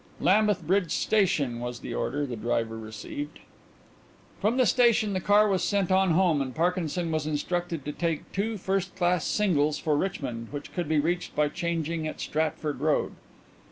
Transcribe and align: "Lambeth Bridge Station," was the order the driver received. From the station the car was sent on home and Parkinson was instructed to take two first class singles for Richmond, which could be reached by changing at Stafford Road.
"Lambeth 0.19 0.65
Bridge 0.65 0.89
Station," 0.93 1.59
was 1.59 1.81
the 1.81 1.93
order 1.93 2.25
the 2.25 2.35
driver 2.35 2.75
received. 2.75 3.37
From 4.39 4.57
the 4.57 4.65
station 4.65 5.13
the 5.13 5.19
car 5.19 5.47
was 5.47 5.63
sent 5.63 5.91
on 5.91 6.09
home 6.13 6.41
and 6.41 6.55
Parkinson 6.55 7.11
was 7.11 7.27
instructed 7.27 7.85
to 7.85 7.91
take 7.91 8.31
two 8.31 8.57
first 8.57 8.95
class 8.95 9.27
singles 9.27 9.77
for 9.77 9.95
Richmond, 9.95 10.47
which 10.51 10.73
could 10.73 10.89
be 10.89 10.99
reached 10.99 11.35
by 11.35 11.49
changing 11.49 12.07
at 12.07 12.19
Stafford 12.19 12.79
Road. 12.79 13.11